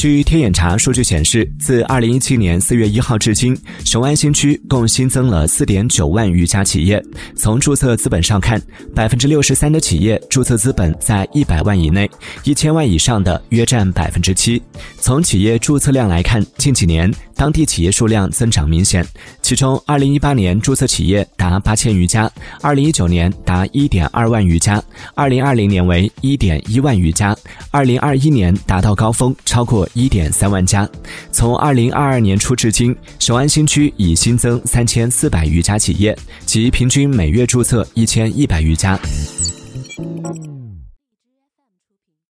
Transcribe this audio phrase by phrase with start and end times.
[0.00, 7.04] 据天眼查数据显示，自二零一七年四月一号至今，雄安新区共新增了四点九万余家企业。
[7.36, 8.58] 从注册资本上看，
[8.94, 12.10] 百分之六十三的企业注册资本在一百万以内，
[12.44, 14.62] 一千万以上的约占百分之七。
[14.96, 19.06] 从企业注册量来看，近几年当地企业数量增长明显。
[19.42, 22.30] 其中，二零一八年注册企业达八千余家，
[22.62, 24.82] 二零一九年达一点二万余家，
[25.14, 27.36] 二零二零年为一点一万余家，
[27.70, 29.86] 二零二一年达到高峰，超过。
[29.92, 30.88] 一点三万家，
[31.32, 36.16] 从二零二二年初至今，雄安新区已新增三千四百余家企业，
[36.46, 38.98] 即平均每月注册一千一百余家。